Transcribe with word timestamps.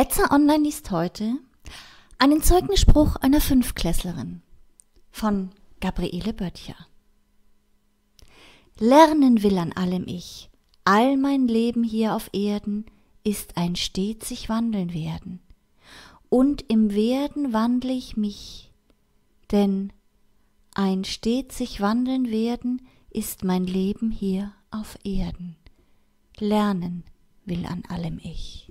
Etza 0.00 0.30
Online 0.34 0.64
liest 0.64 0.90
heute 0.92 1.36
einen 2.16 2.42
Zeugnisspruch 2.42 3.16
einer 3.16 3.42
Fünfklässlerin 3.42 4.40
von 5.10 5.50
Gabriele 5.78 6.32
Böttcher. 6.32 6.86
Lernen 8.78 9.42
will 9.42 9.58
an 9.58 9.72
allem 9.72 10.06
ich, 10.08 10.48
all 10.86 11.18
mein 11.18 11.48
Leben 11.48 11.84
hier 11.84 12.14
auf 12.14 12.30
Erden 12.32 12.86
ist 13.24 13.58
ein 13.58 13.76
stets 13.76 14.30
sich 14.30 14.48
wandeln 14.48 14.94
werden. 14.94 15.42
Und 16.30 16.64
im 16.68 16.94
Werden 16.94 17.52
wandle 17.52 17.92
ich 17.92 18.16
mich, 18.16 18.72
denn 19.52 19.92
ein 20.72 21.04
stets 21.04 21.58
sich 21.58 21.82
wandeln 21.82 22.30
werden 22.30 22.80
ist 23.10 23.44
mein 23.44 23.66
Leben 23.66 24.10
hier 24.10 24.54
auf 24.70 24.96
Erden. 25.04 25.56
Lernen 26.38 27.04
will 27.44 27.66
an 27.66 27.82
allem 27.90 28.18
ich. 28.22 28.66